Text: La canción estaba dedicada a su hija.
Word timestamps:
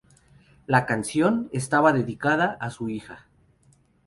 La 0.65 0.87
canción 0.87 1.47
estaba 1.53 1.93
dedicada 1.93 2.57
a 2.59 2.71
su 2.71 2.89
hija. 2.89 3.27